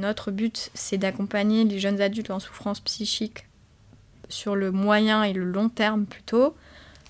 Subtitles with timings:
[0.00, 3.46] notre but, c'est d'accompagner les jeunes adultes en souffrance psychique
[4.28, 6.54] sur le moyen et le long terme plutôt,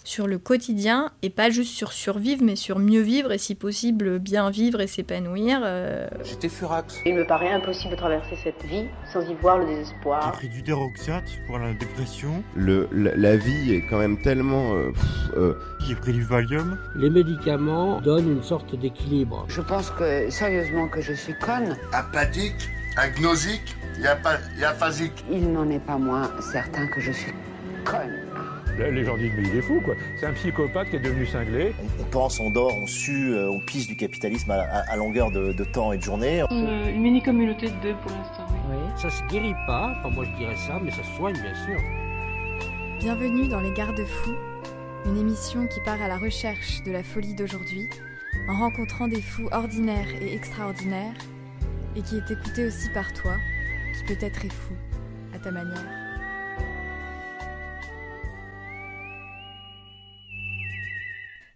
[0.02, 4.18] sur le quotidien et pas juste sur survivre, mais sur mieux vivre et si possible
[4.18, 5.60] bien vivre et s'épanouir.
[5.62, 6.96] euh, J'étais furax.
[7.04, 10.32] Il me paraît impossible de traverser cette vie sans y voir le J'ai désespoir.
[10.32, 12.42] pris du déroxate pour la dépression.
[12.56, 14.72] Le, la, la vie est quand même tellement...
[14.74, 14.90] euh,
[15.36, 15.54] euh,
[15.86, 16.78] J'ai pris du Valium.
[16.96, 19.44] Les médicaments donnent une sorte d'équilibre.
[19.48, 21.76] Je pense que, sérieusement, que je suis conne.
[21.92, 25.24] apathique, agnosique et, et aphasique.
[25.30, 27.32] Il n'en est pas moins certain que je suis
[27.84, 28.16] conne.
[28.78, 29.94] Les gens disent mais il est fou quoi.
[30.18, 31.74] C'est un psychopathe qui est devenu cinglé.
[31.82, 34.96] On, on pense, on dort, on sue, euh, on pisse du capitalisme à, à- à
[34.96, 36.42] longueur de, de temps et de journée.
[36.50, 38.76] Une, une mini-communauté de deux pour l'instant, oui.
[38.96, 41.78] Ça se guérit pas, enfin moi je dirais ça, mais ça se soigne bien sûr.
[43.00, 44.34] Bienvenue dans Les Garde-Fous,
[45.06, 47.88] une émission qui part à la recherche de la folie d'aujourd'hui,
[48.48, 51.12] en rencontrant des fous ordinaires et extraordinaires,
[51.96, 53.36] et qui est écoutée aussi par toi,
[53.96, 54.74] qui peut-être est fou,
[55.34, 56.00] à ta manière.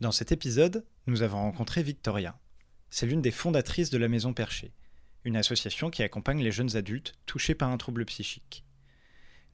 [0.00, 2.38] Dans cet épisode, nous avons rencontré Victoria.
[2.90, 4.72] C'est l'une des fondatrices de la Maison Perchée,
[5.24, 8.64] une association qui accompagne les jeunes adultes touchés par un trouble psychique.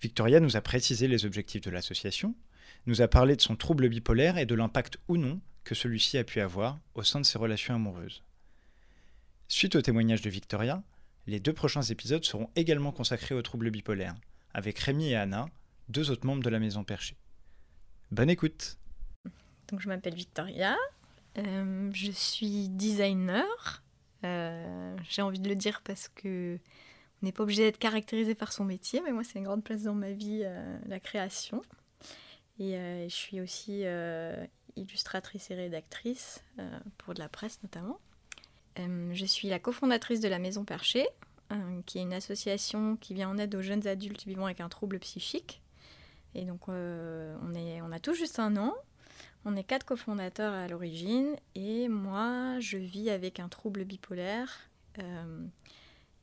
[0.00, 2.34] Victoria nous a précisé les objectifs de l'association,
[2.86, 6.24] nous a parlé de son trouble bipolaire et de l'impact ou non que celui-ci a
[6.24, 8.22] pu avoir au sein de ses relations amoureuses.
[9.52, 10.80] Suite au témoignage de Victoria,
[11.26, 14.14] les deux prochains épisodes seront également consacrés au trouble bipolaire,
[14.54, 15.46] avec Rémi et Anna,
[15.88, 17.16] deux autres membres de la Maison Perchée.
[18.12, 18.78] Bonne écoute
[19.66, 20.76] Donc je m'appelle Victoria,
[21.36, 23.82] euh, je suis designer.
[24.22, 26.56] Euh, J'ai envie de le dire parce que
[27.20, 29.82] on n'est pas obligé d'être caractérisé par son métier, mais moi c'est une grande place
[29.82, 31.60] dans ma vie, euh, la création.
[32.60, 32.74] Et
[33.08, 33.82] je suis aussi
[34.76, 36.44] illustratrice et rédactrice
[36.98, 37.98] pour de la presse notamment.
[38.78, 41.08] Euh, je suis la cofondatrice de la Maison Perchée,
[41.52, 44.68] euh, qui est une association qui vient en aide aux jeunes adultes vivant avec un
[44.68, 45.60] trouble psychique.
[46.34, 48.74] Et donc euh, on, est, on a tout juste un an.
[49.44, 54.68] On est quatre cofondateurs à l'origine et moi je vis avec un trouble bipolaire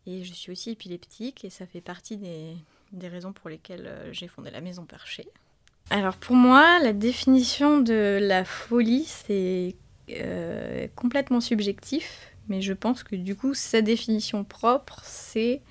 [0.05, 2.55] et je suis aussi épileptique et ça fait partie des,
[2.91, 5.27] des raisons pour lesquelles j'ai fondé la Maison Perchée.
[5.89, 9.75] Alors pour moi, la définition de la folie, c'est
[10.95, 15.61] complètement subjectif, mais je pense que du coup, sa définition propre, c'est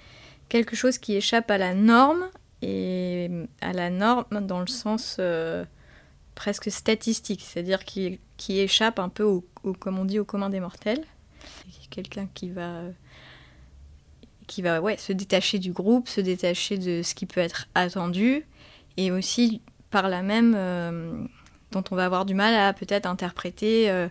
[0.48, 2.28] quelque chose qui échappe à la norme,
[2.62, 5.64] et à la norme dans le sens euh,
[6.34, 10.48] presque statistique, c'est-à-dire qui, qui échappe un peu au, au- comme on dit, au commun
[10.48, 11.04] des mortels.
[11.90, 12.80] Quelqu'un qui va,
[14.46, 18.44] qui va ouais, se détacher du groupe, se détacher de ce qui peut être attendu,
[18.96, 19.60] et aussi
[19.90, 21.24] par là même euh,
[21.72, 24.08] dont on va avoir du mal à peut-être interpréter euh,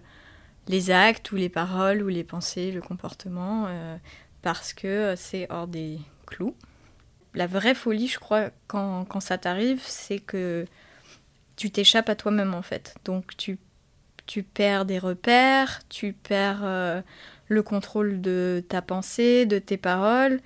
[0.68, 3.98] les actes ou les paroles ou les pensées, le comportement, euh,
[4.42, 6.56] parce que c'est hors des clous.
[7.34, 10.66] La vraie folie, je crois, quand, quand ça t'arrive, c'est que
[11.56, 12.96] tu t'échappes à toi-même en fait.
[13.06, 13.58] Donc tu,
[14.26, 17.02] tu perds des repères, tu perds euh,
[17.48, 20.40] le contrôle de ta pensée, de tes paroles,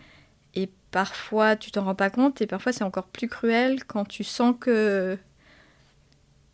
[0.56, 4.24] et parfois tu t'en rends pas compte, et parfois c'est encore plus cruel quand tu
[4.24, 5.18] sens que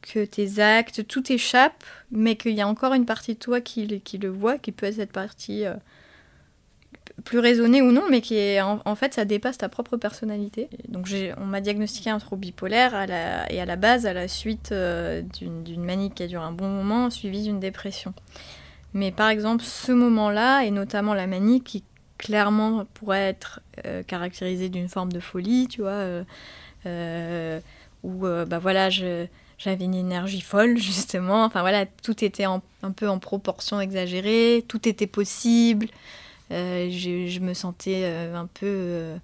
[0.06, 3.88] que tes actes, tout échappe, mais qu'il y a encore une partie de toi qui,
[3.88, 5.74] le- voit, qui peut être cette partie euh,
[7.24, 10.70] plus raisonnée ou non, mais qui est en, fait ça dépasse ta propre personnalité.
[10.90, 14.28] Donc on m'a diagnostiqué un trouble bipolaire à la, et à la base à la
[14.28, 18.14] suite euh, d'une, manie qui a duré un bon moment, suivie d'une dépression.
[18.94, 21.84] Mais par exemple ce moment-là, et notamment la manie qui
[22.18, 26.24] clairement pourrait être euh, caractérisée d'une forme de folie, tu vois,
[26.86, 27.60] euh,
[28.04, 29.26] où bah voilà, je,
[29.58, 32.62] j'avais une énergie folle justement, enfin voilà, tout était un
[32.96, 35.88] peu en proportion exagérée, tout était possible,
[36.52, 39.18] euh, je, me sentais euh, un peu euh,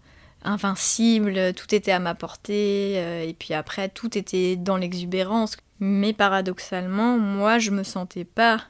[0.43, 2.95] invincible, tout était à ma portée,
[3.27, 5.57] et puis après tout était dans l'exubérance.
[5.79, 8.61] Mais paradoxalement, moi je me sentais pas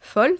[0.00, 0.36] folle,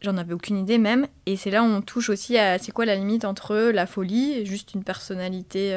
[0.00, 2.86] j'en avais aucune idée même, et c'est là où on touche aussi à c'est quoi
[2.86, 5.76] la limite entre la folie et juste une personnalité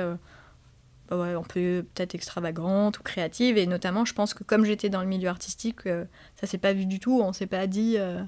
[1.11, 5.01] ouais, un peu peut-être extravagante ou créative, et notamment je pense que comme j'étais dans
[5.01, 6.05] le milieu artistique, euh,
[6.39, 7.95] ça s'est pas vu du tout, on s'est pas dit.
[7.97, 8.21] euh,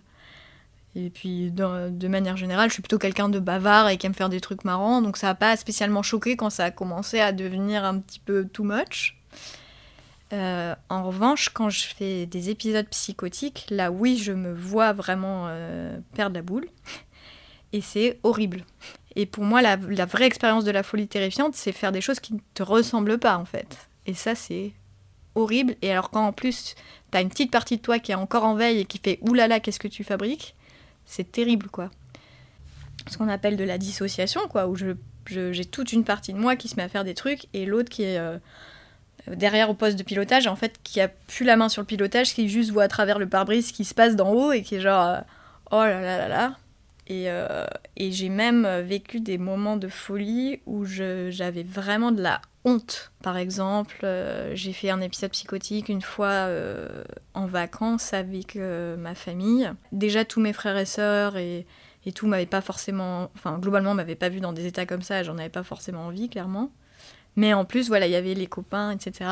[0.93, 4.27] et puis, de manière générale, je suis plutôt quelqu'un de bavard et qui aime faire
[4.27, 7.85] des trucs marrants, donc ça n'a pas spécialement choqué quand ça a commencé à devenir
[7.85, 9.17] un petit peu too much.
[10.33, 15.49] Euh, en revanche, quand je fais des épisodes psychotiques, là oui, je me vois vraiment
[16.13, 16.67] perdre la boule.
[17.73, 18.65] Et c'est horrible.
[19.15, 22.33] Et pour moi, la, vraie expérience de la folie terrifiante, c'est faire des choses qui
[22.33, 23.89] ne te ressemblent pas, en fait.
[24.05, 24.71] Et ça, c'est
[25.35, 25.75] horrible.
[25.81, 26.75] Et alors, quand en plus,
[27.11, 29.59] t'as une petite partie de toi qui est encore en veille et qui fait oulala,
[29.59, 30.55] qu'est-ce que tu fabriques
[31.05, 31.89] C'est terrible, quoi.
[33.09, 36.37] ce qu'on appelle de la dissociation, quoi, où je, je- j'ai toute une partie de
[36.37, 38.37] moi qui se met à faire des trucs et l'autre qui est euh,
[39.27, 42.33] derrière au poste de pilotage, en fait, qui a plus la main sur le pilotage,
[42.33, 44.75] qui juste voit à travers le pare-brise ce qui se passe d'en haut et qui
[44.75, 45.19] est genre euh,
[45.71, 46.55] oh là là là là.
[47.11, 47.65] Et, euh,
[47.97, 53.11] et j'ai même vécu des moments de folie où j'avais vraiment de la honte.
[53.21, 57.03] Par exemple, euh, j'ai fait un épisode psychotique une fois euh,
[57.33, 59.69] en vacances avec ma famille.
[59.91, 61.65] Déjà, tous mes frères et sœurs et,
[62.05, 63.29] et tout m'avaient pas forcément.
[63.35, 66.29] Enfin, globalement, m'avaient pas vu dans des états comme ça, j'en avais pas forcément envie,
[66.29, 66.71] clairement.
[67.35, 69.29] Mais en plus, voilà, il y avait les copains, etc.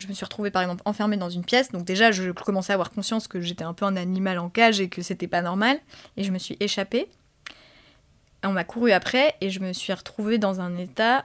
[0.00, 2.74] Je me suis retrouvée par exemple enfermée dans une pièce, donc déjà je commençais à
[2.74, 5.78] avoir conscience que j'étais un peu un animal en cage et que c'était pas normal,
[6.16, 7.08] et je me suis échappée.
[8.46, 11.24] On m'a couru après et je me suis retrouvée dans un état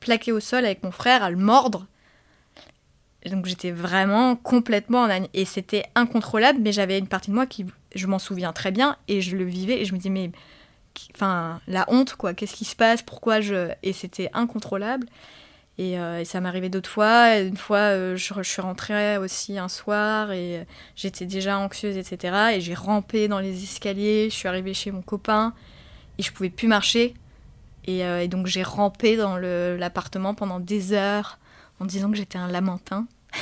[0.00, 1.86] plaqué au sol avec mon frère à le mordre.
[3.30, 7.46] Donc j'étais vraiment complètement en ani- et c'était incontrôlable, mais j'avais une partie de moi
[7.46, 10.30] qui, je m'en souviens très bien et je le vivais et je me disais mais,
[11.14, 15.06] enfin la honte quoi, qu'est-ce qui se passe, pourquoi je et c'était incontrôlable.
[15.78, 17.38] Et, euh, ça m'arrivait d'autres fois.
[17.38, 20.66] Une fois, euh, je, suis rentrée aussi un soir et
[20.96, 22.52] j'étais déjà anxieuse, etc.
[22.54, 24.28] Et j'ai rampé dans les escaliers.
[24.30, 25.54] Je suis arrivée chez mon copain
[26.22, 27.14] je pouvais plus marcher.
[27.84, 31.38] Et, euh, donc j'ai rampé dans l'appartement pendant des heures
[31.80, 33.06] en disant que j'étais un lamentin.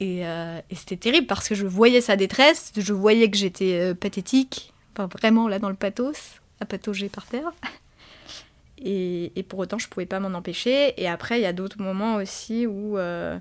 [0.00, 3.78] Et, euh, et c'était terrible parce que je voyais sa détresse, je voyais que j'étais
[3.78, 7.52] euh, pathétique, enfin vraiment là dans le pathos, à patauger par terre.
[8.82, 10.94] Et, pour autant, je pouvais pas m'en empêcher.
[10.96, 13.38] Et après, il y a d'autres moments aussi où, euh,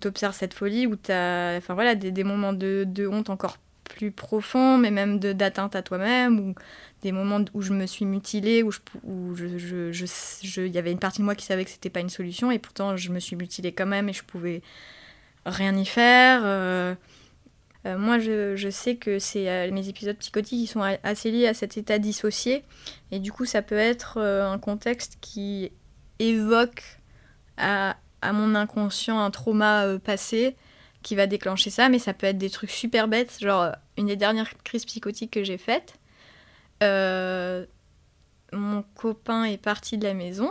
[0.00, 3.28] tu observes cette folie, où tu as enfin, voilà, des, des moments de, de honte
[3.28, 3.56] encore
[3.94, 6.54] plus profonds, mais même d'atteinte à toi-même, ou
[7.02, 8.72] des moments où je me suis mutilée, où
[9.34, 12.58] il y avait une partie de moi qui savait que c'était pas une solution, et
[12.58, 14.62] pourtant je me suis mutilée quand même, et je pouvais
[15.46, 16.42] rien y faire.
[16.44, 16.94] euh.
[17.84, 21.54] Euh, moi, je, sais que c'est euh, mes épisodes psychotiques qui sont assez liés à
[21.54, 22.62] cet état dissocié.
[23.10, 25.72] Et du coup, ça peut être euh, un contexte qui
[26.20, 27.00] évoque
[27.56, 30.56] à, à mon inconscient un trauma euh, passé
[31.02, 31.88] qui va déclencher ça.
[31.88, 33.38] Mais ça peut être des trucs super bêtes.
[33.40, 35.94] Genre, euh, une des dernières crises psychotiques que j'ai faites,
[36.82, 37.66] euh,
[38.52, 40.50] mon copain est parti de la maison.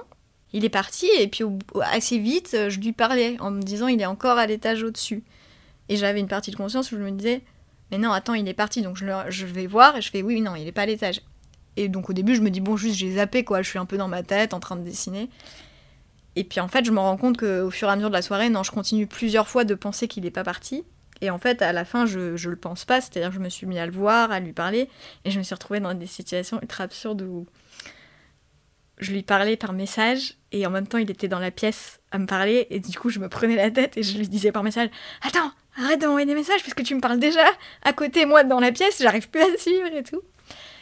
[0.54, 1.44] Il est parti et puis
[1.82, 5.24] assez vite, euh, je lui parlais en me disant il est encore à l'étage au-dessus.
[5.88, 7.42] Et j'avais une partie de conscience où je me disais,
[7.90, 10.42] mais non, attends, il est parti, donc je, je vais voir, et je fais, oui,
[10.42, 11.22] non, il est pas à l'étage.
[11.78, 13.86] Et donc au début, je me dis, bon, juste, j'ai zappé, quoi, je suis un
[13.86, 15.30] peu dans ma tête, en train de dessiner.
[16.36, 18.22] Et puis en fait, je me rends compte qu'au fur et à mesure de la
[18.22, 20.84] soirée, non, je continue plusieurs fois de penser qu'il n'est pas parti.
[21.22, 23.50] Et en fait, à la fin, je, je le pense pas, c'est-à-dire que je me
[23.50, 24.90] suis mis à le voir, à lui parler,
[25.24, 27.46] et je me suis retrouvée dans des situations ultra absurdes où
[28.98, 32.18] je lui parlais par message, et en même temps, il était dans la pièce à
[32.18, 34.64] me parler, et du coup, je me prenais la tête et je lui disais par
[34.64, 34.90] message
[35.22, 37.46] Attends, arrête de m'envoyer des messages parce que tu me parles déjà
[37.84, 40.22] à côté, moi, dans la pièce, j'arrive plus à suivre et tout.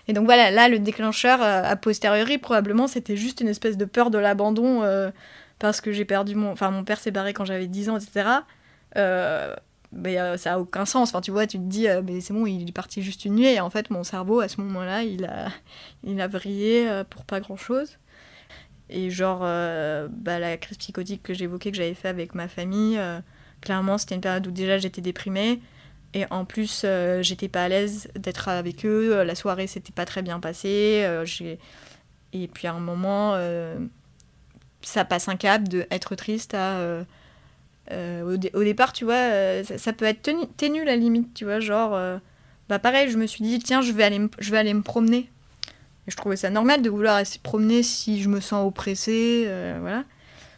[0.09, 3.85] Et donc voilà, là, le déclencheur, euh, a posteriori, probablement, c'était juste une espèce de
[3.85, 5.11] peur de l'abandon euh,
[5.59, 6.51] parce que j'ai perdu mon.
[6.51, 8.27] Enfin, mon père s'est barré quand j'avais 10 ans, etc.
[8.97, 9.55] Euh,
[9.91, 11.09] mais ça a aucun sens.
[11.09, 13.45] Enfin, tu vois, tu te dis, mais c'est bon, il est parti juste une nuit.
[13.45, 15.49] Et en fait, mon cerveau, à ce moment-là, il a,
[16.03, 17.99] il a vrillé euh, pour pas grand-chose.
[18.89, 22.99] Et genre, bah, la crise psychotique que j'évoquais, que j'avais fait avec ma famille,
[23.61, 25.61] clairement, c'était une période où déjà j'étais déprimée.
[26.13, 29.13] Et en plus, euh, j'étais pas à l'aise d'être avec eux.
[29.13, 31.03] Euh, La soirée, s'était pas très bien passée.
[31.03, 31.25] Euh,
[32.33, 33.77] et puis à un moment, euh,
[34.81, 37.03] ça passe un cap de être triste à.
[37.91, 41.59] au, au départ, tu vois, ça, peut être ténu la limite, tu vois.
[41.59, 41.99] Genre,
[42.69, 45.29] bah pareil, je me suis dit, tiens, je vais aller, je vais aller me promener.
[46.07, 49.45] Et je trouvais ça normal de vouloir aller se promener si je me sens oppressée,
[49.79, 50.03] voilà.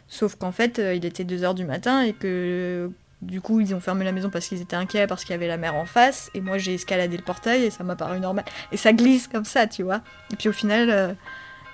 [0.08, 2.90] Sauf qu'en fait, il était 2h du matin et que
[3.22, 5.46] du coup, ils ont fermé la maison parce qu'ils étaient inquiets, parce qu'il y avait
[5.46, 6.30] la mer en face.
[6.34, 8.44] Et moi, j'ai escaladé le portail et ça m'a paru normal.
[8.72, 10.00] Et ça glisse comme ça, tu vois.
[10.32, 11.12] Et puis au final, euh,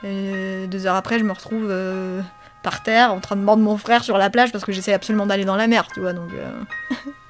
[0.04, 2.20] euh, deux heures après, je me retrouve euh,
[2.62, 5.24] par terre en train de mordre mon frère sur la plage parce que j'essaie absolument
[5.24, 6.12] d'aller dans la mer, tu vois.
[6.12, 6.30] Donc.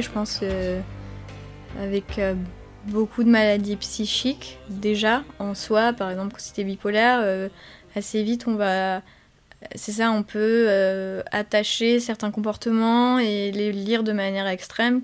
[0.00, 0.80] je pense, euh,
[1.80, 2.34] avec euh,
[2.86, 5.92] beaucoup de maladies psychiques déjà en soi.
[5.92, 7.48] Par exemple, quand c'était bipolaire, euh,
[7.94, 9.02] assez vite on va.
[9.76, 15.02] C'est ça, on peut attacher certains comportements et les lire de manière extrême,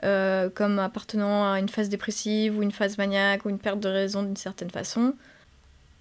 [0.00, 4.22] comme appartenant à une phase dépressive ou une phase maniaque ou une perte de raison
[4.22, 5.12] d'une certaine façon.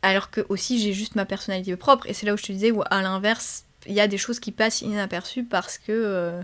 [0.03, 2.07] Alors que aussi j'ai juste ma personnalité propre.
[2.07, 4.39] Et c'est là où je te disais, où à l'inverse, il y a des choses
[4.39, 6.41] qui passent inaperçues parce que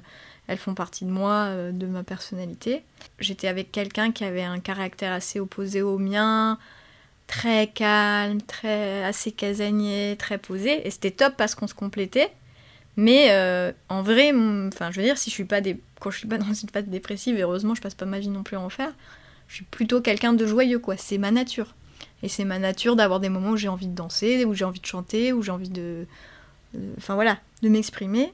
[0.47, 2.83] elles font partie de moi, euh, de ma personnalité.
[3.19, 6.57] J'étais avec quelqu'un qui avait un caractère assez opposé au mien,
[7.27, 12.31] très calme, très assez casanier, très posé, et c'était top parce qu'on se complétait.
[12.95, 14.31] Mais euh, en vrai,
[14.67, 15.79] enfin, je veux dire, si je suis pas des...
[15.99, 18.43] quand je suis pas dans une phase dépressive, heureusement, je passe pas ma vie non
[18.43, 18.93] plus en faire.
[19.47, 20.97] Je suis plutôt quelqu'un de joyeux, quoi.
[20.97, 21.75] C'est ma nature.
[22.23, 24.79] Et c'est ma nature d'avoir des moments où j'ai envie de danser, où j'ai envie
[24.79, 26.05] de chanter, où j'ai envie de,
[26.97, 28.33] enfin voilà, de m'exprimer.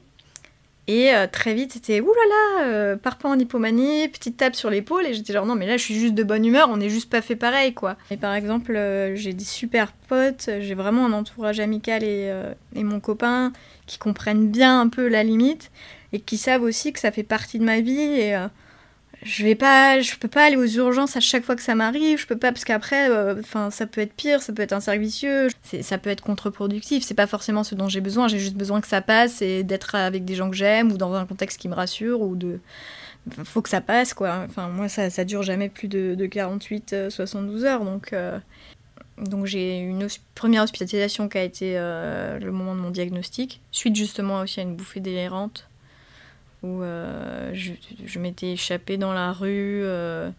[0.86, 5.06] Et euh, très vite, c'était oulala, euh, pas en hypomanie, petite tape sur l'épaule.
[5.06, 7.08] Et j'étais genre, non, mais là, je suis juste de bonne humeur, on n'est juste
[7.08, 7.96] pas fait pareil, quoi.
[8.10, 12.32] Et par exemple, euh, j'ai des super potes, j'ai vraiment un entourage amical et,
[12.74, 13.52] et mon copain
[13.86, 15.70] qui comprennent bien un peu la limite
[16.12, 18.34] et qui savent aussi que ça fait partie de ma vie.
[19.24, 22.18] Je vais pas je peux pas aller aux urgences à chaque fois que ça m'arrive.
[22.18, 24.80] Je peux pas parce qu'après euh, enfin ça peut être pire ça peut être un
[24.80, 25.48] servicieux.
[25.80, 27.02] Ça peut être contre-productif.
[27.02, 28.28] C'est pas forcément ce dont j'ai besoin.
[28.28, 31.14] J'ai juste besoin que ça passe et d'être avec des gens que j'aime ou dans
[31.14, 32.60] un contexte qui me rassure ou de
[33.44, 34.44] faut que ça passe quoi.
[34.44, 37.84] Enfin moi ça dure jamais plus de, de 48 72 euh, heures.
[37.84, 38.38] Donc euh,
[39.16, 43.62] donc j'ai une première hospitalisation qui a été le moment de mon diagnostic.
[43.70, 45.66] Suite justement aussi à une bouffée délirante
[46.64, 50.30] où euh, je, m'étais échappée dans la rue euh,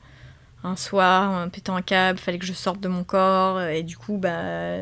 [0.63, 3.95] un soir en pétant un câble, fallait que je sorte de mon corps et du
[3.95, 4.75] coup bah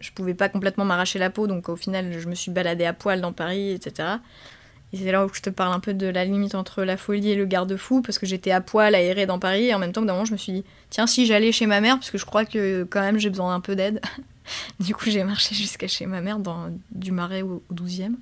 [0.00, 2.92] je pouvais pas complètement m'arracher la peau donc au final je me suis baladée à
[2.92, 4.08] poil dans Paris etc.
[4.92, 7.30] Et c'est là où je te parle un peu de la limite entre la folie
[7.30, 10.02] et le garde-fou parce que j'étais à poil aérée dans Paris et en même temps
[10.02, 12.26] d'un moment je me suis dit tiens si j'allais chez ma mère parce que je
[12.26, 14.02] crois que quand même j'ai besoin d'un peu d'aide.
[14.80, 18.16] du coup j'ai marché jusqu'à chez ma mère dans du Marais au, au 12e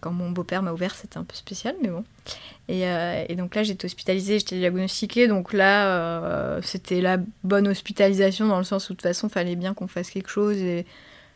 [0.00, 2.04] quand mon beau-père m'a ouvert, c'était un peu spécial, mais bon.
[2.68, 8.46] Et, euh, donc là, j'étais hospitalisée, j'étais diagnostiquée, donc là, euh, c'était la bonne hospitalisation
[8.46, 10.86] dans le sens où de toute façon, il fallait bien qu'on fasse quelque chose et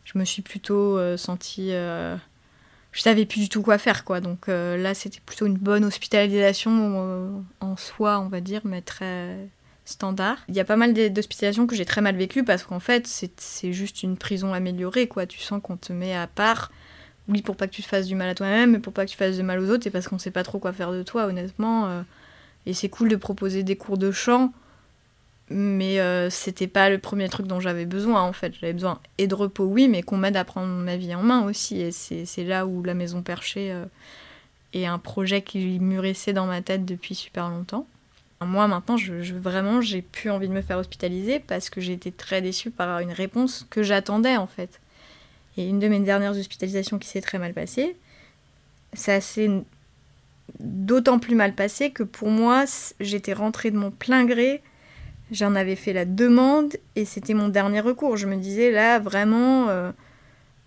[0.04, 1.70] je me suis plutôt euh, sentie.
[1.70, 4.20] Je savais plus du tout quoi faire, quoi.
[4.20, 9.36] Donc là, c'était plutôt une bonne hospitalisation en soi, on va dire, mais très
[9.84, 10.38] standard.
[10.48, 13.72] Il y a pas mal d'hospitalisations que j'ai très mal vécues parce qu'en fait, c'est
[13.72, 15.26] juste une prison améliorée, quoi.
[15.26, 16.70] Tu sens qu'on te met à part
[17.28, 19.10] oui, pour pas que tu te fasses du mal à toi-même, mais pour pas que
[19.10, 21.02] tu fasses de mal aux autres, et parce qu'on sait pas trop quoi faire de
[21.02, 21.86] toi, honnêtement.
[21.86, 22.02] Euh,
[22.66, 24.52] et c'est cool de proposer des cours de chant,
[25.50, 28.54] mais euh, c'était pas le premier truc dont j'avais besoin, en fait.
[28.60, 31.44] J'avais besoin et de repos, oui, mais qu'on m'aide à prendre ma vie en main
[31.44, 31.80] aussi.
[31.80, 33.84] Et c'est là où la maison perchée euh,
[34.72, 37.86] est un projet qui mûrissait dans ma tête depuis super longtemps.
[38.44, 42.12] Moi, maintenant, je vraiment, j'ai plus envie de me faire hospitaliser parce que j'ai été
[42.12, 44.80] très déçue par une réponse que j'attendais, en fait.
[45.56, 47.96] Et une de mes dernières hospitalisations qui s'est très mal passée,
[48.92, 49.50] ça s'est
[50.60, 52.64] d'autant plus mal passé que pour moi,
[53.00, 54.62] j'étais rentrée de mon plein gré,
[55.30, 58.16] j'en avais fait la demande et c'était mon dernier recours.
[58.16, 59.90] Je me disais là, vraiment, euh,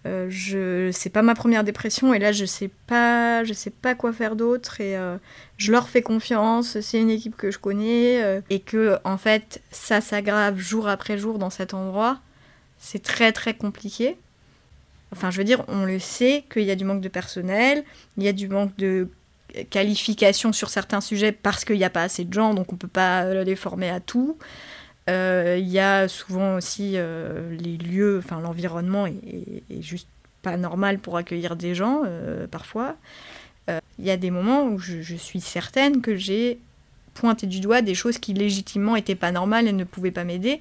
[0.06, 4.14] euh, c'est pas ma première dépression et là, je sais pas, je sais pas quoi
[4.14, 5.18] faire d'autre et euh,
[5.58, 6.80] je leur fais confiance.
[6.80, 11.18] C'est une équipe que je connais euh, et que en fait, ça s'aggrave jour après
[11.18, 12.20] jour dans cet endroit.
[12.78, 14.18] C'est très très compliqué.
[15.12, 17.84] Enfin, je veux dire, on le sait qu'il y a du manque de personnel,
[18.18, 19.08] il y a du manque de
[19.70, 22.80] qualification sur certains sujets parce qu'il n'y a pas assez de gens, donc on ne
[22.80, 24.38] peut pas les former à tout.
[25.10, 30.08] Euh, il y a souvent aussi euh, les lieux, enfin l'environnement est, juste
[30.42, 32.96] pas normal pour accueillir des gens euh, parfois.
[34.00, 36.58] Il y a des moments où je, je suis certaine que j'ai
[37.14, 40.60] pointé du doigt des choses qui légitimement étaient pas normales et ne pouvaient pas m'aider.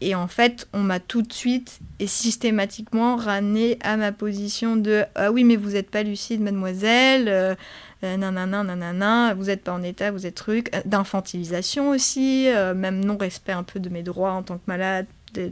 [0.00, 5.04] Et en fait, on m'a tout de suite et systématiquement ramené à ma position de
[5.14, 7.54] Ah oui, mais vous n'êtes pas lucide, mademoiselle, euh,
[8.02, 10.70] nanana, nanana, vous n'êtes pas en état, vous êtes truc.
[10.86, 15.50] D'infantilisation aussi, euh, même non-respect un peu de mes droits en tant que malade, de,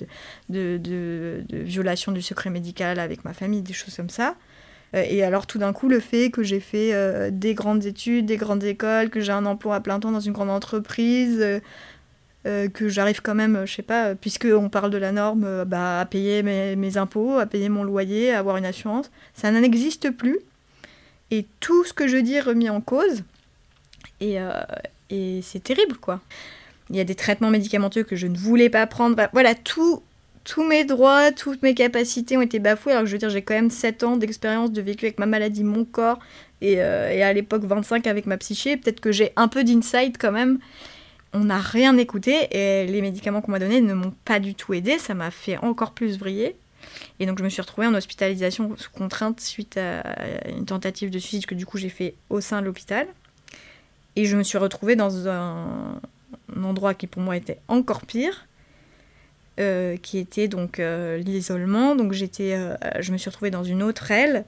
[0.48, 4.34] de, de, violation du secret médical avec ma famille, des choses comme ça.
[4.94, 8.26] Euh, et alors, tout d'un coup, le fait que j'ai fait euh, des grandes études,
[8.26, 11.60] des grandes écoles, que j'ai un emploi à plein temps dans une grande entreprise euh,
[12.44, 16.00] que j'arrive quand même, je sais pas, puisque on parle de la norme, euh, bah,
[16.00, 20.38] à payer mes, impôts, à payer mon loyer, à avoir une assurance, ça n'existe plus.
[21.30, 23.22] Et tout ce que je dis est remis en cause.
[24.20, 24.52] Et, euh,
[25.10, 26.20] et c'est terrible, quoi.
[26.90, 29.16] Il y a des traitements médicamenteux que je ne voulais pas prendre.
[29.34, 30.02] Voilà, tout,
[30.44, 32.92] tous mes droits, toutes mes capacités ont été bafouées.
[32.92, 35.26] Alors que je veux dire, j'ai quand même 7 ans d'expérience de vécu avec ma
[35.26, 36.18] maladie, mon corps,
[36.62, 38.78] et, euh, et à l'époque 25 avec ma psyché.
[38.78, 40.58] Peut-être que j'ai un peu d'insight quand même.
[41.32, 44.74] On n'a rien écouté et les médicaments qu'on m'a donnés ne m'ont pas du tout
[44.74, 44.98] aidé.
[44.98, 46.56] Ça m'a fait encore plus vriller.
[47.20, 50.02] Et donc je me suis retrouvée en hospitalisation sous contrainte suite à
[50.48, 53.06] une tentative de suicide que du coup j'ai fait au sein de l'hôpital.
[54.16, 56.00] Et je me suis retrouvée dans un,
[56.60, 58.46] endroit qui pour moi était encore pire,
[59.60, 61.94] euh, qui était donc euh, l'isolement.
[61.94, 64.44] Donc j'étais, euh, je me suis retrouvée dans une autre aile,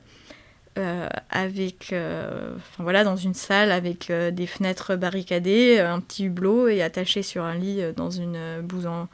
[0.77, 7.23] avec, enfin voilà, dans une salle avec des fenêtres barricadées, un petit hublot et attaché
[7.23, 9.09] sur un lit dans une bouse en,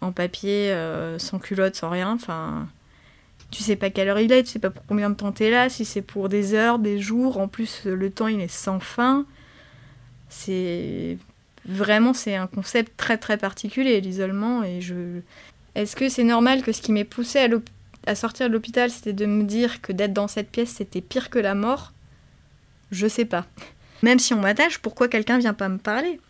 [0.00, 0.74] en papier,
[1.18, 2.12] sans culotte, sans rien.
[2.12, 2.68] Enfin,
[3.50, 5.50] tu sais pas quelle heure il est, tu sais pas pour combien de temps t'es
[5.50, 7.38] là, si c'est pour des heures, des jours.
[7.38, 9.26] En plus, le temps il est sans fin.
[10.28, 11.18] C'est
[11.66, 15.20] vraiment c'est un concept très très particulier l'isolement et je
[15.74, 17.48] est-ce que c'est normal que ce qui m'ait poussé à,
[18.06, 21.30] à, sortir de l'hôpital c'était de me dire que d'être dans cette pièce c'était pire
[21.30, 21.92] que la mort.
[22.90, 23.46] Je sais pas.
[24.02, 26.20] Même si on m'attache pourquoi quelqu'un vient pas me parler?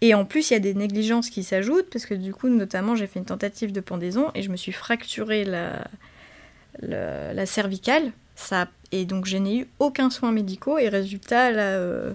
[0.00, 2.94] Et en plus il y a des négligences qui s'ajoutent parce que du coup notamment
[2.94, 5.84] j'ai fait une tentative de pendaison et je me suis fracturé la
[6.80, 8.12] la, cervicale.
[8.36, 12.12] Ça et donc je n'ai eu aucun soin médicaux et résultat là euh,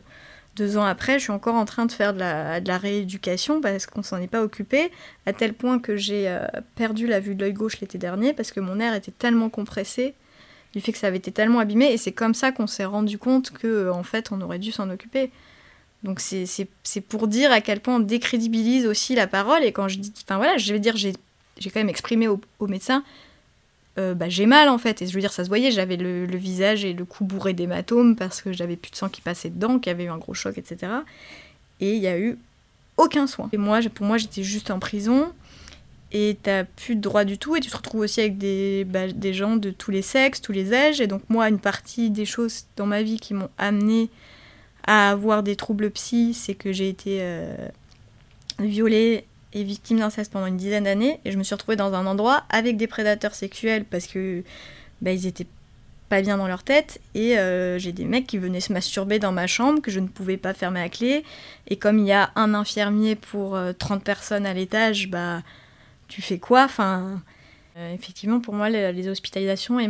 [0.56, 4.04] deux ans après, je suis encore en train de faire de la, rééducation parce qu'on
[4.04, 4.92] s'en est pas occupé,
[5.26, 6.46] à tel point que j'ai euh,
[6.76, 10.14] perdu la vue de l'œil gauche l'été dernier parce que mon air était tellement compressé
[10.74, 13.18] du fait que ça avait été tellement abîmé et c'est comme ça qu'on s'est rendu
[13.18, 15.32] compte que euh, en fait on aurait dû s'en occuper.
[16.04, 20.00] Donc c'est pour dire à quel point on décrédibilise aussi la parole et quand je
[20.00, 23.04] dis, enfin voilà, je vais dire j'ai quand même exprimé au, au médecin
[24.00, 25.02] euh, bah, j'ai mal en fait.
[25.02, 28.16] Et je veux dire, ça se voyait, j'avais le, visage et le cou bourré d'hématomes
[28.16, 30.34] parce que j'avais plus de sang qui passait dedans, qu'il y avait eu un gros
[30.34, 30.92] choc, etc.
[31.80, 32.38] Et il n'y a eu
[32.98, 33.50] aucun soin.
[33.54, 35.32] Et moi, pour moi, j'étais juste en prison
[36.12, 39.08] et t'as plus de droit du tout et tu te retrouves aussi avec des, bah,
[39.08, 41.02] des gens de tous les sexes, tous les âges.
[41.02, 44.10] Et donc moi, une partie des choses dans ma vie qui m'ont amené
[44.86, 47.56] à avoir des troubles psy, c'est que j'ai été euh,
[48.60, 52.06] violée et victime d'inceste pendant une dizaine d'années et je me suis retrouvée dans un
[52.06, 54.44] endroit avec des prédateurs sexuels parce que
[55.02, 55.48] bah, ils étaient
[56.10, 59.32] pas bien dans leur tête et euh, j'ai des mecs qui venaient se masturber dans
[59.32, 61.24] ma chambre que je ne pouvais pas fermer à clé
[61.68, 65.42] et comme il y a un infirmier pour 30 euh, personnes à l'étage bah
[66.08, 66.66] tu fais quoi?
[66.66, 67.22] Enfin
[67.78, 69.90] euh, effectivement pour moi les, hospitalisations et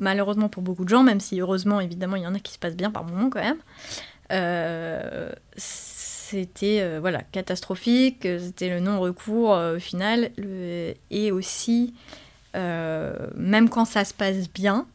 [0.00, 2.58] malheureusement pour beaucoup de gens même si heureusement évidemment il y en a qui se
[2.58, 3.60] passent bien par moment quand même
[6.32, 10.30] c'était euh, voilà, catastrophique, c'était le non-recours euh, final,
[11.10, 11.94] et aussi,
[12.56, 14.86] euh, même quand ça se passe bien,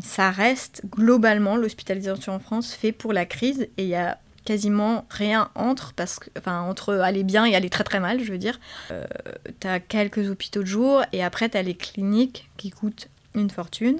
[0.00, 5.04] ça reste globalement l'hospitalisation en France fait pour la crise, et il y a quasiment
[5.10, 8.38] rien entre, parce que, enfin, entre aller bien et aller très très mal, je veux
[8.38, 8.58] dire.
[9.60, 13.50] tu as quelques hôpitaux de jour, et après tu as les cliniques qui coûtent une
[13.50, 13.98] fortune.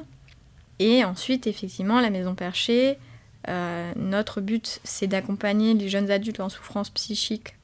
[0.79, 2.97] Et ensuite, effectivement, la maison perchée,
[3.49, 7.57] euh, notre but, c'est d'accompagner les jeunes adultes en souffrance psychique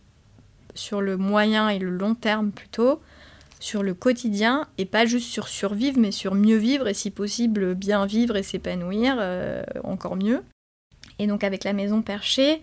[0.74, 3.00] sur le moyen et le long terme plutôt,
[3.61, 7.74] sur le quotidien, et pas juste sur survivre, mais sur mieux vivre et si possible
[7.74, 10.42] bien vivre et s'épanouir euh, encore mieux.
[11.18, 12.62] Et donc avec la maison perchée,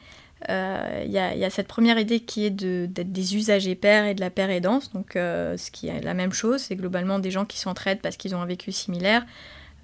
[0.50, 4.22] euh, il y, a cette première idée qui est d'être des usagers pères et de
[4.22, 4.91] la père aidance.
[4.91, 8.36] Donc ce qui est la même chose, c'est globalement des gens qui s'entraident parce qu'ils
[8.36, 9.26] ont un vécu similaire,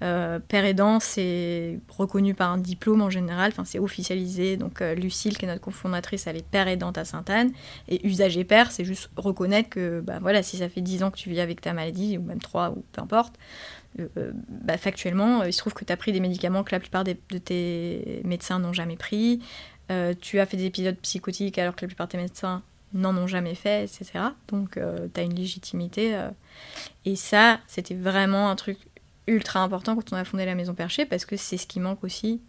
[0.02, 4.56] euh, père aidant, c'est reconnu par un diplôme en général, enfin c'est officialisé.
[4.56, 7.52] Donc euh, Lucille, qui est notre cofondatrice, elle est père aidante à Sainte-Anne.
[7.88, 11.16] Et usager père, c'est juste reconnaître que bah, voilà, si ça fait 10 ans que
[11.16, 13.34] tu vis avec ta maladie, ou même 3, ou peu importe,
[13.98, 17.04] euh, bah, factuellement, il se trouve que tu as pris des médicaments que la plupart
[17.04, 19.40] de tes médecins n'ont jamais pris.
[20.20, 23.26] tu as fait des épisodes psychotiques alors que la plupart de tes médecins n'en ont
[23.26, 24.24] jamais fait, etc.
[24.48, 24.78] Donc
[25.14, 26.14] tu as une légitimité.
[27.06, 28.78] et ça, c'était vraiment un truc
[29.26, 32.04] ultra important quand on a fondé la Maison Perchée parce que c'est ce qui manque
[32.04, 32.40] aussi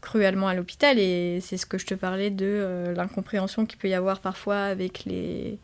[0.00, 0.98] cruellement à l'hôpital.
[0.98, 4.64] Et c'est ce que je te parlais de euh, l'incompréhension qu'il peut y avoir parfois
[4.64, 5.58] avec les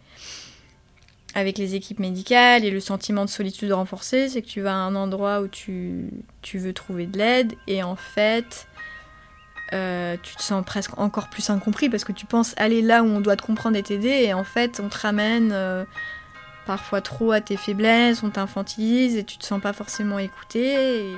[1.35, 4.77] avec les équipes médicales et le sentiment de solitude renforcé, c'est que tu vas à
[4.77, 6.09] un endroit où tu,
[6.41, 8.67] tu veux trouver de l'aide et en fait
[9.75, 13.07] euh, tu te sens presque encore plus incompris parce que tu penses aller là où
[13.07, 15.85] on doit te comprendre et t'aider et en fait on te ramène euh,
[16.67, 21.17] parfois trop à tes faiblesses, on t'infantilise et tu te sens pas forcément écouté.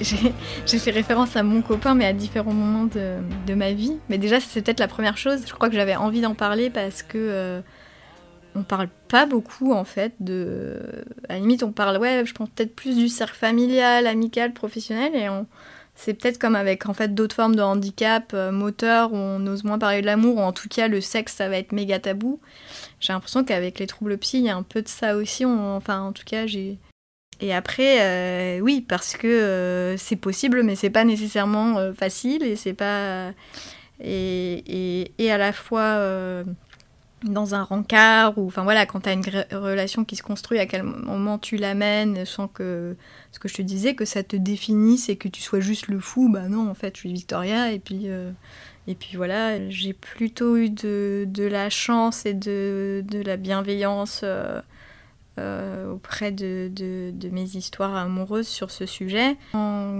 [0.00, 3.96] J'ai fait référence à mon copain, mais à différents moments de, ma vie.
[4.08, 5.42] Mais déjà, c'est peut-être la première chose.
[5.46, 7.60] Je crois que j'avais envie d'en parler parce que euh,
[8.54, 11.04] on parle pas beaucoup en fait de.
[11.28, 15.14] À la limite, on parle, ouais, je pense peut-être plus du cercle familial, amical, professionnel,
[15.14, 15.46] et on.
[16.00, 19.64] C'est peut-être comme avec en fait d'autres formes de handicap euh, moteur où on ose
[19.64, 22.38] moins parler de l'amour ou en tout cas le sexe ça va être méga tabou.
[23.00, 25.44] J'ai l'impression qu'avec les troubles psy il y a un peu de ça aussi.
[25.44, 26.78] enfin en tout cas j'ai
[27.40, 32.42] et après, euh, oui, parce que euh, c'est possible, mais c'est pas nécessairement euh, facile
[32.42, 33.32] et c'est pas.
[34.00, 36.44] Et, et, à la fois
[37.24, 40.66] dans un rencard, ou enfin voilà, quand tu as une relation qui se construit, à
[40.66, 42.96] quel moment tu l'amènes sans que.
[43.32, 46.00] Ce que je te disais, que ça te définisse et que tu sois juste le
[46.00, 48.06] fou, bah non, en fait, je suis Victoria et puis.
[48.88, 54.24] et puis voilà, j'ai plutôt eu de, de, la chance et de, de la bienveillance
[55.92, 56.70] auprès de,
[57.30, 59.36] mes histoires amoureuses sur ce sujet.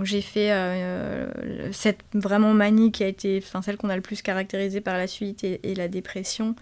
[0.02, 4.22] J'ai fait euh, cette vraiment manie qui a été enfin, celle qu'on a le plus
[4.22, 6.54] caractérisée par la suite et, la dépression,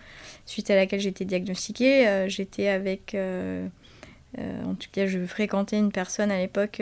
[0.47, 2.09] suite à laquelle j'ai été diagnostiquée.
[2.09, 6.81] Euh, j'étais avec, en tout cas, je fréquentais une personne à l'époque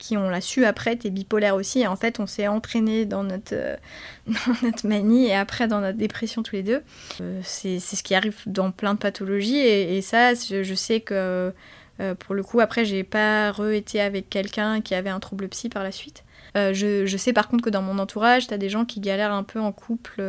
[0.00, 1.80] qui, on l'a su après, était bipolaire aussi.
[1.80, 3.76] Et en fait, on s'est entraîné dans notre, euh,
[4.26, 6.82] dans notre manie et après dans notre dépression tous les deux.
[7.20, 9.58] Euh, c'est ce qui arrive dans plein de pathologies.
[9.58, 11.52] Et, ça, je, sais que
[12.00, 15.68] euh, pour le coup, après, j'ai pas re-été avec quelqu'un qui avait un trouble psy
[15.68, 16.24] par la suite.
[16.56, 19.32] Je, je, sais par contre que dans mon entourage, tu as des gens qui galèrent
[19.32, 20.20] un peu en couple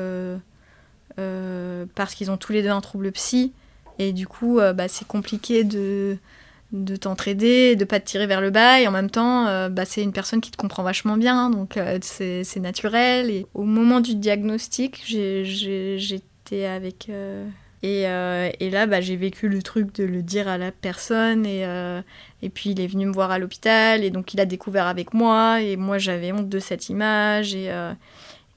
[1.95, 3.53] parce qu'ils ont tous les deux un trouble psy.
[3.97, 6.17] Et du coup, bah, c'est compliqué de
[6.71, 9.85] de t'entraider, de pas te tirer vers le bas, et en même temps, euh, bah,
[9.85, 13.29] c'est une personne qui te comprend vachement bien, donc euh, c'est naturel.
[13.29, 17.07] Et au moment du diagnostic, j'étais avec...
[17.09, 17.47] Euh,
[17.83, 18.03] et,
[18.63, 21.63] et, là, bah, j'ai vécu le truc de le dire à la personne, et,
[22.43, 25.15] et puis il est venu me voir à l'hôpital, et donc il a découvert avec
[25.15, 27.71] moi, et moi j'avais honte de cette image, et...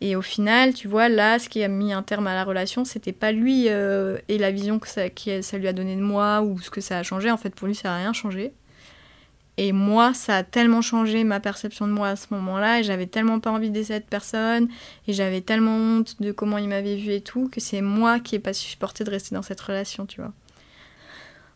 [0.00, 2.85] Et au final, tu vois, là, ce qui a mis un terme à la relation,
[2.85, 5.02] c'était pas lui euh, et la vision que ça,
[5.40, 7.30] ça lui a donné de moi ou ce que ça a changé.
[7.30, 8.52] En fait, pour lui, ça n'a rien changé.
[9.57, 13.07] Et moi, ça a tellement changé ma perception de moi à ce moment-là, et j'avais
[13.07, 14.68] tellement pas envie d'aider cette personne,
[15.07, 18.35] et j'avais tellement honte de comment il m'avait vu et tout, que c'est moi qui
[18.35, 20.33] n'ai pas supporté de rester dans cette relation, tu vois.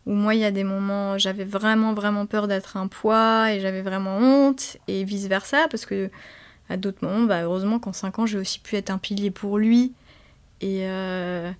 [0.06, 3.58] Où moi, il y a des moments, j'avais vraiment, vraiment peur d'être un poids, et
[3.58, 6.08] j'avais vraiment honte, et vice-versa, parce que
[6.68, 9.58] à d'autres moments, bah, heureusement qu'en 5 ans, j'ai aussi pu être un pilier pour
[9.58, 9.92] lui.
[10.60, 11.50] Et, euh,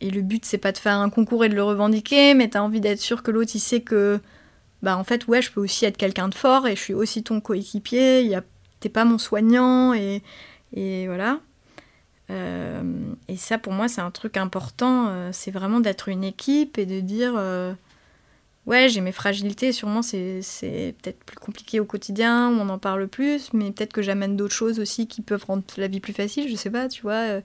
[0.00, 2.56] et le but, c'est pas de faire un concours et de le revendiquer, mais tu
[2.56, 4.20] as envie d'être sûr que l'autre, il sait que,
[4.82, 7.22] bah, en fait, ouais, je peux aussi être quelqu'un de fort et je suis aussi
[7.22, 8.38] ton coéquipier.
[8.80, 10.22] T'es pas mon soignant et,
[10.74, 11.40] et voilà.
[12.30, 12.82] Euh,
[13.28, 15.06] et ça, pour moi, c'est un truc important.
[15.08, 17.34] Euh, c'est vraiment d'être une équipe et de dire
[18.68, 20.42] ouais, j'ai mes fragilités, sûrement c'est,
[21.02, 24.78] peut-être plus compliqué au quotidien, on en parle plus, mais peut-être que j'amène d'autres choses
[24.78, 27.14] aussi qui peuvent rendre la vie plus facile, je sais pas, tu vois.
[27.14, 27.40] Euh.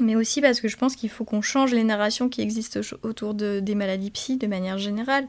[0.00, 3.34] Mais aussi parce que je pense qu'il faut qu'on change les narrations qui existent autour
[3.34, 5.26] de, des maladies psy de manière générale,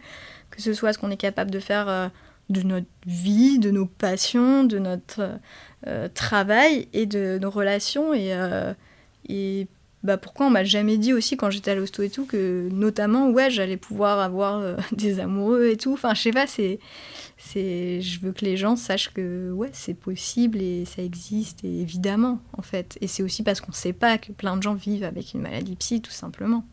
[0.49, 2.07] que ce soit ce qu'on est capable de faire euh,
[2.49, 5.39] de notre vie, de nos passions, de notre
[5.85, 8.13] euh, travail et de nos relations.
[8.13, 8.35] Et,
[9.29, 9.67] et
[10.05, 13.31] bah pourquoi on m'a jamais dit aussi quand j'étais à l'hosto et tout que notamment
[13.31, 15.93] ouais j'allais pouvoir avoir euh, des amoureux et tout.
[15.93, 16.79] Enfin je sais pas c'est
[17.37, 21.81] c'est je veux que les gens sachent que ouais c'est possible et ça existe et
[21.81, 22.97] évidemment en fait.
[23.01, 25.75] Et c'est aussi parce qu'on sait pas que plein de gens vivent avec une maladie
[25.75, 26.63] psy tout simplement.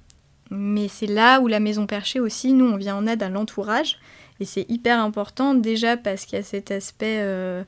[0.51, 3.99] Mais c'est là où la maison perchée aussi nous on vient en aide à l'entourage.
[4.41, 7.65] Et c'est hyper important déjà parce qu'il y a cet aspect euh,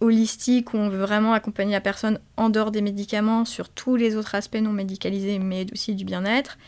[0.00, 4.16] holistique où on veut vraiment accompagner la personne en dehors des médicaments sur tous les
[4.16, 6.58] autres aspects non médicalisés, mais aussi du bien-être,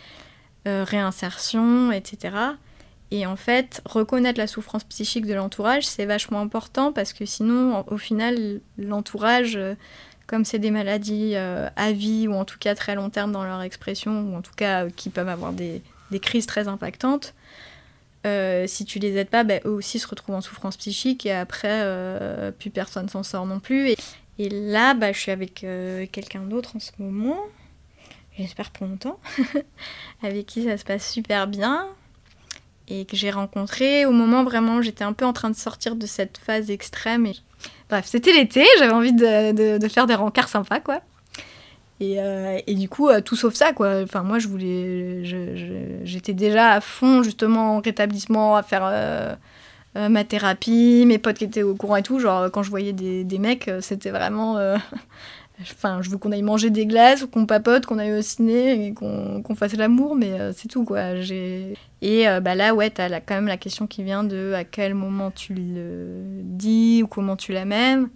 [0.66, 2.36] euh, réinsertion, etc.
[3.10, 7.84] Et en fait, reconnaître la souffrance psychique de l'entourage, c'est vachement important parce que sinon,
[7.88, 9.74] au final, l'entourage, euh,
[10.26, 13.44] comme c'est des maladies euh, à vie ou en tout cas très long terme dans
[13.44, 15.82] leur expression, ou en tout cas qui peuvent avoir des
[16.20, 17.34] crises très impactantes,
[18.26, 21.32] euh, si tu les aides pas, bah, eux aussi se retrouvent en souffrance psychique et
[21.32, 23.94] après, euh, plus personne s'en sort non plus.
[24.38, 27.38] Et, là, bah, je suis avec euh, quelqu'un d'autre en ce moment,
[28.36, 29.20] j'espère pour longtemps,
[30.22, 31.86] avec qui ça se passe super bien
[32.88, 35.96] et que j'ai rencontré au moment vraiment où j'étais un peu en train de sortir
[35.96, 37.26] de cette phase extrême.
[37.26, 37.36] Et...
[37.88, 41.00] Bref, c'était l'été, j'avais envie de, de, faire des rencarts sympas, quoi.
[42.00, 44.02] Et, euh, et, du coup, euh, tout sauf ça, quoi.
[44.02, 45.24] Enfin, moi, je voulais.
[46.04, 49.34] J'étais déjà à fond, justement, en rétablissement, à faire euh,
[49.94, 52.18] ma thérapie, mes potes qui étaient au courant et tout.
[52.18, 54.58] Genre, quand je voyais des, mecs, c'était vraiment.
[55.58, 59.54] Enfin, je veux qu'on aille manger des glaces, qu'on papote, qu'on aille au ciné qu'on
[59.56, 61.14] fasse l'amour, mais c'est tout quoi.
[62.02, 65.30] Et bah là, ouais, t'as quand même la question qui vient de à quel moment
[65.30, 68.10] tu le dis ou comment tu l'amènes.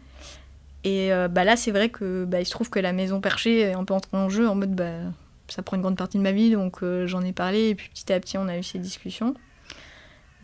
[0.85, 3.61] Et euh, bah là, c'est vrai que bah, il se trouve que la maison perchée
[3.61, 5.01] est un peu en jeu en mode bah,
[5.53, 7.89] ça prend une grande partie de ma vie, donc euh, j'en ai parlé et puis
[7.89, 9.35] petit à petit on a eu ces discussions.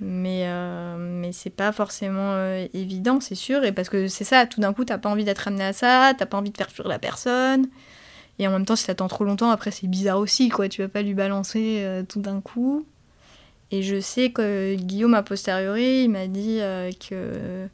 [0.00, 3.64] Mais, euh, mais c'est pas forcément euh, évident, c'est sûr.
[3.64, 6.12] Et parce que c'est ça, tout d'un coup, t'as pas envie d'être amené à ça,
[6.16, 7.66] t'as pas envie de faire fuir la personne.
[8.38, 10.68] Et en même temps, si t'attends trop longtemps, après, c'est bizarre aussi, quoi.
[10.68, 12.84] Tu vas pas lui balancer tout d'un coup.
[13.70, 16.58] Et je sais que Guillaume, a posteriori, il m'a dit
[17.08, 17.66] que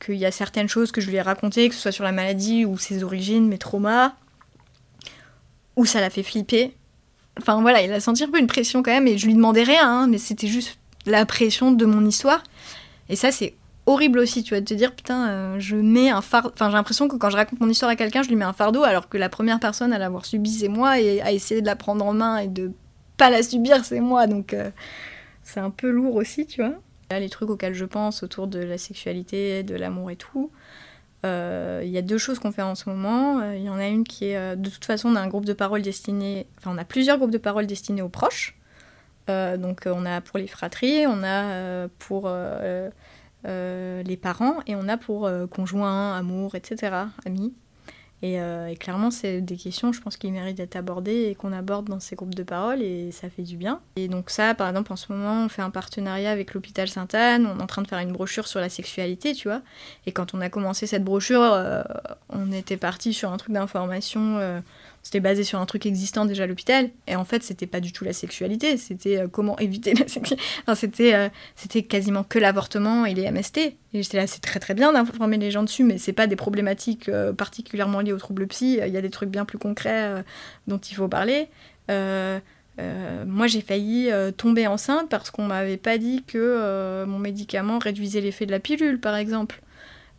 [0.00, 2.12] qu'il y a certaines choses que je lui ai racontées, que ce soit sur la
[2.12, 4.14] maladie ou ses origines, mes traumas,
[5.76, 6.74] où ça l'a fait flipper.
[7.38, 9.62] Enfin voilà, il a senti un peu une pression quand même, et je lui demandais
[9.62, 12.42] rien, hein, mais c'était juste la pression de mon histoire.
[13.08, 13.54] Et ça, c'est
[13.86, 16.50] horrible aussi, tu vas te dire, putain, euh, je mets un fardeau.
[16.52, 18.52] Enfin, j'ai l'impression que quand je raconte mon histoire à quelqu'un, je lui mets un
[18.52, 21.66] fardeau, alors que la première personne à l'avoir subi, c'est moi, et à essayer de
[21.66, 22.72] la prendre en main et de
[23.16, 24.26] pas la subir, c'est moi.
[24.26, 24.70] Donc, euh,
[25.42, 26.74] c'est un peu lourd aussi, tu vois.
[27.18, 30.52] Les trucs auxquels je pense autour de la sexualité, de l'amour et tout.
[31.24, 33.40] euh, Il y a deux choses qu'on fait en ce moment.
[33.40, 35.26] Euh, Il y en a une qui est, euh, de toute façon, on a un
[35.26, 38.56] groupe de parole destiné, enfin, on a plusieurs groupes de parole destinés aux proches.
[39.28, 42.28] Donc, on a pour les fratries, on a pour
[43.44, 47.54] les parents et on a pour conjoints, amour, etc., amis.
[48.22, 51.52] Et, euh, et clairement, c'est des questions, je pense, qui méritent d'être abordées et qu'on
[51.52, 53.80] aborde dans ces groupes de parole et ça fait du bien.
[53.96, 57.46] Et donc ça, par exemple, en ce moment, on fait un partenariat avec l'hôpital Sainte-Anne,
[57.46, 59.62] on est en train de faire une brochure sur la sexualité, tu vois.
[60.06, 61.82] Et quand on a commencé cette brochure, euh,
[62.28, 64.60] on était parti sur un truc d'information, euh,
[65.02, 66.90] c'était basé sur un truc existant déjà à l'hôpital.
[67.06, 70.44] Et en fait, c'était pas du tout la sexualité, c'était euh, comment éviter la sexualité.
[70.62, 73.58] Enfin, c'était, euh, c'était quasiment que l'avortement et les MST.
[73.58, 76.36] Et j'étais là, c'est très très bien d'informer les gens dessus, mais c'est pas des
[76.36, 78.78] problématiques euh, particulièrement liées aux troubles psy.
[78.86, 80.22] Il y a des trucs bien plus concrets
[80.66, 81.48] dont il faut parler.
[81.88, 88.46] Moi, j'ai failli tomber enceinte parce qu'on m'avait pas dit que mon médicament réduisait l'effet
[88.46, 89.60] de la pilule, par exemple.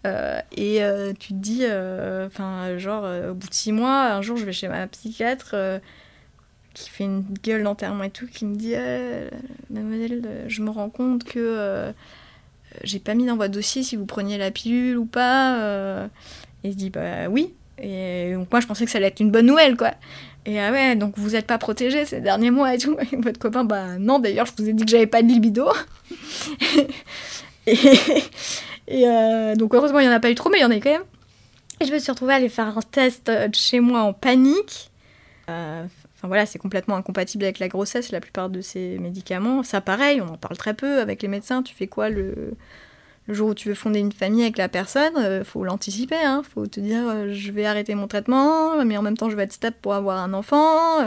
[0.06, 4.22] Euh, et euh, tu te dis, euh, enfin, genre, au bout de six mois, un
[4.22, 5.56] jour, je vais chez ma psychiatre
[6.74, 8.76] qui fait une gueule d'enterrement et tout, qui me dit,
[9.70, 11.92] mademoiselle, je me rends compte que
[12.84, 16.08] j'ai pas mis dans votre dossier si vous preniez la pilule ou pas.
[16.64, 17.54] Et je dis, bah oui.
[17.84, 19.92] Et donc, moi, je pensais que ça allait être une bonne nouvelle, quoi.
[20.46, 22.98] Et ah ouais, donc vous êtes pas protégé ces derniers mois et tout.
[23.12, 25.68] Et votre copain, bah non, d'ailleurs, je vous ai dit que j'avais pas de libido.
[27.68, 27.78] et
[28.88, 30.72] et euh, donc, heureusement, il y en a pas eu trop, mais il y en
[30.72, 31.04] a eu quand même.
[31.80, 34.14] Et je me suis retrouvée à aller faire un test euh, de chez moi en
[34.14, 34.92] panique.
[35.50, 35.86] Euh,
[36.22, 39.64] Enfin voilà, c'est complètement incompatible avec la grossesse, la plupart de ces médicaments.
[39.64, 41.64] Ça, pareil, on en parle très peu avec les médecins.
[41.64, 42.54] Tu fais quoi le,
[43.28, 46.44] jour où tu veux fonder une famille avec la personne euh, Faut l'anticiper, hein.
[46.54, 49.54] Faut te dire, je vais arrêter mon traitement, mais en même temps, je vais être
[49.54, 51.00] stable pour avoir un enfant.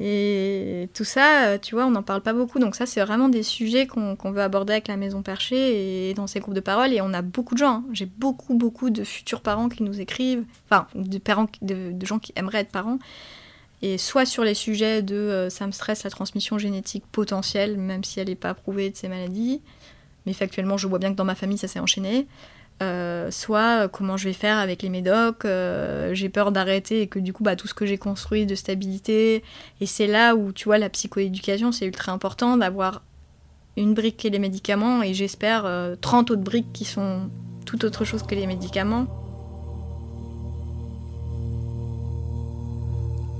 [0.00, 2.58] Et tout ça, euh, tu vois, on n'en parle pas beaucoup.
[2.58, 6.26] Donc ça, c'est vraiment des sujets qu'on veut aborder avec la Maison Perchée et dans
[6.26, 6.92] ces groupes de parole.
[6.92, 7.76] Et on a beaucoup de gens.
[7.76, 7.84] hein.
[7.92, 10.44] J'ai beaucoup, beaucoup de futurs parents qui nous écrivent.
[10.68, 12.98] Enfin, de, parents, de gens qui aimeraient être parents.
[13.82, 18.02] Et soit sur les sujets de euh, ça me stresse la transmission génétique potentielle, même
[18.02, 19.60] si elle n'est pas prouvée de ces maladies.
[20.26, 22.26] Mais factuellement, je vois bien que dans ma famille, ça s'est enchaîné.
[22.82, 27.06] Euh, soit euh, comment je vais faire avec les médocs, euh, j'ai peur d'arrêter et
[27.06, 29.44] que du coup bah, tout ce que j'ai construit de stabilité,
[29.80, 33.02] et c'est là où tu vois la psychoéducation c'est ultra important d'avoir
[33.76, 37.30] une brique et les médicaments et j'espère euh, 30 autres briques qui sont
[37.64, 39.06] tout autre chose que les médicaments.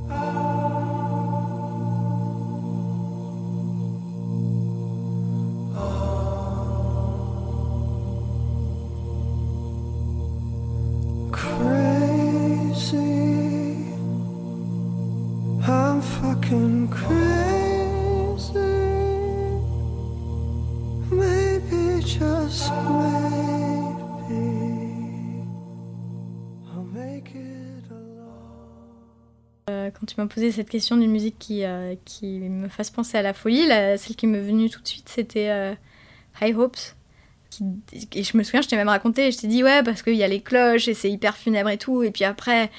[0.09, 0.45] Crazy.
[29.95, 33.23] Quand tu m'as posé cette question d'une musique qui, euh, qui me fasse penser à
[33.23, 33.67] la folie,
[33.97, 35.75] celle qui m'est venue tout de suite, c'était euh,
[36.41, 36.95] High Hopes.
[38.13, 40.23] Et je me souviens, je t'ai même raconté, je t'ai dit ouais, parce qu'il y
[40.23, 42.71] a les cloches et c'est hyper funèbre et tout, et puis après,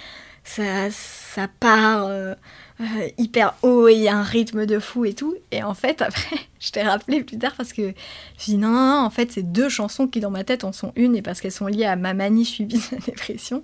[0.45, 2.33] ça, ça part euh,
[2.79, 5.35] euh, hyper haut et il y a un rythme de fou et tout.
[5.51, 7.93] Et en fait, après, je t'ai rappelé plus tard parce que je me
[8.37, 10.71] suis dit non, non, non, en fait, c'est deux chansons qui dans ma tête en
[10.71, 13.63] sont une et parce qu'elles sont liées à ma manie suivie de la dépression.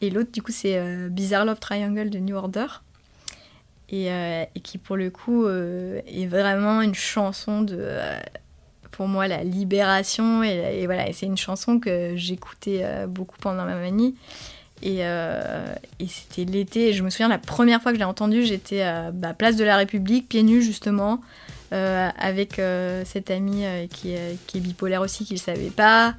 [0.00, 2.66] Et l'autre, du coup, c'est euh, Bizarre Love Triangle de New Order.
[3.90, 4.10] Et,
[4.64, 7.96] qui, pour le coup, est vraiment une chanson de,
[8.94, 10.42] pour moi, la libération.
[10.42, 14.14] Et, voilà, et c'est une chanson que j'écoutais euh, beaucoup pendant ma manie.
[14.82, 16.92] Et, et c'était l'été.
[16.92, 19.64] Je me souviens, la première fois que je l'ai entendu, j'étais à bah, Place de
[19.64, 21.22] la République, pieds nus justement,
[21.70, 22.60] avec
[23.06, 26.14] cette amie qui, est bipolaire aussi, qui ne savait pas.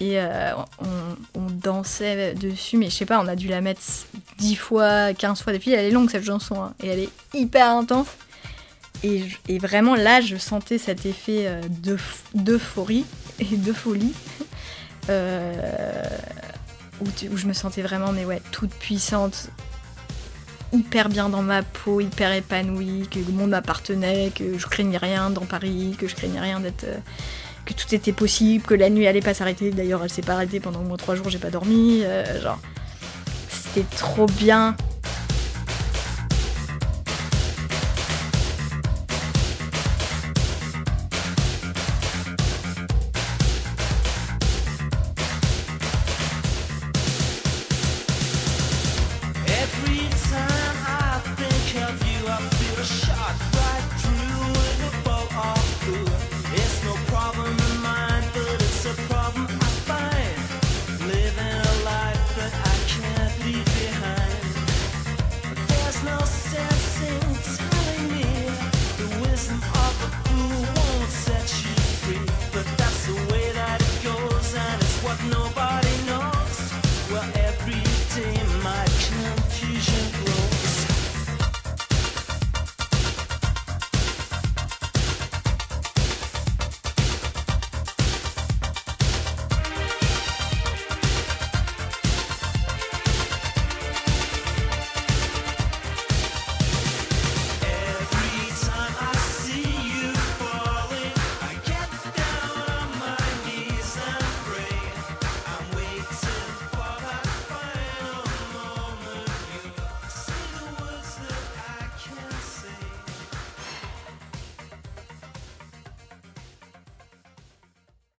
[0.00, 3.82] Et on, on, dansait dessus, mais je sais pas, on a dû la mettre
[4.38, 5.70] 10 fois, 15 fois depuis.
[5.70, 8.08] Elle est longue cette chanson, hein, et elle est hyper intense.
[9.02, 11.48] Et, vraiment là, je sentais cet effet
[12.34, 13.04] d'euphorie
[13.38, 14.12] et de folie.
[15.08, 16.04] Euh,
[17.00, 18.12] où, je me sentais vraiment,
[18.52, 19.48] toute puissante,
[20.72, 25.30] hyper bien dans ma peau, hyper épanouie, que le monde m'appartenait, que je craignais rien
[25.30, 26.84] dans Paris, que je craignais rien d'être.
[26.84, 26.98] Euh,
[27.66, 29.70] que tout était possible, que la nuit allait pas s'arrêter.
[29.70, 32.00] D'ailleurs, elle s'est pas arrêtée pendant au moins trois jours, j'ai pas dormi.
[32.04, 32.24] Euh,
[33.48, 34.76] c'était trop bien